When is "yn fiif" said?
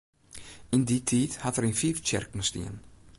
1.69-1.97